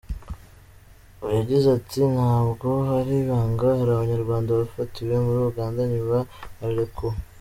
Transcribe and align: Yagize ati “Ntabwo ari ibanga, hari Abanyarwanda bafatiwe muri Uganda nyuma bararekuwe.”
Yagize 1.35 1.67
ati 1.77 1.99
“Ntabwo 2.15 2.69
ari 2.99 3.13
ibanga, 3.23 3.67
hari 3.79 3.91
Abanyarwanda 3.95 4.59
bafatiwe 4.59 5.13
muri 5.25 5.39
Uganda 5.51 5.79
nyuma 5.93 6.17
bararekuwe.” 6.57 7.15